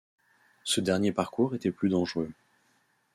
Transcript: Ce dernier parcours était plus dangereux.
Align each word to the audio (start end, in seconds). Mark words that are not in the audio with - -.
Ce 0.63 0.81
dernier 0.81 1.11
parcours 1.11 1.53
était 1.53 1.69
plus 1.69 1.89
dangereux. 1.89 2.31